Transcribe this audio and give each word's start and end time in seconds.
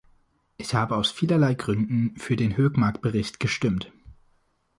Ich 0.57 0.73
habe 0.73 0.95
aus 0.95 1.11
vielerlei 1.11 1.53
Gründen 1.53 2.17
für 2.17 2.35
den 2.35 2.57
Hökmark-Bericht 2.57 3.39
gestimmt. 3.39 3.93